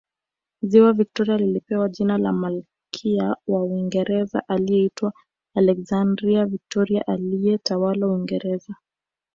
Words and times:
Ziwa 0.61 0.93
Victoria 0.93 1.37
lilipewa 1.37 1.89
jina 1.89 2.17
la 2.17 2.33
Malkia 2.33 3.35
wa 3.47 3.63
Uingereza 3.63 4.43
aliyeitwa 4.47 5.13
Alexandrina 5.55 6.45
Victoria 6.45 7.07
aliyetawala 7.07 8.07
Uingereza 8.07 8.75